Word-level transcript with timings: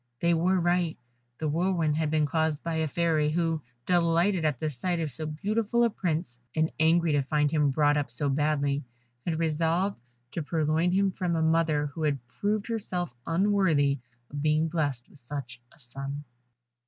They 0.19 0.33
were 0.33 0.59
right, 0.59 0.97
the 1.37 1.47
whirlwind 1.47 1.95
had 1.95 2.09
been 2.09 2.25
caused 2.25 2.63
by 2.63 2.77
a 2.77 2.87
Fairy, 2.87 3.29
who, 3.29 3.61
delighted 3.85 4.43
at 4.45 4.59
the 4.59 4.67
sight 4.67 4.99
of 4.99 5.11
so 5.11 5.27
beautiful 5.27 5.83
a 5.83 5.91
Prince, 5.91 6.39
and 6.55 6.71
angry 6.79 7.11
to 7.11 7.21
find 7.21 7.51
him 7.51 7.69
brought 7.69 7.97
up 7.97 8.09
so 8.09 8.27
badly, 8.27 8.83
had 9.27 9.37
resolved 9.37 9.99
to 10.31 10.41
purloin 10.41 10.91
him 10.91 11.11
from 11.11 11.35
a 11.35 11.41
mother 11.43 11.85
who 11.93 12.01
had 12.01 12.17
proved 12.27 12.65
herself 12.65 13.13
unworthy 13.27 13.99
of 14.31 14.41
being 14.41 14.69
blessed 14.69 15.07
with 15.07 15.19
such 15.19 15.61
a 15.71 15.77
son. 15.77 16.23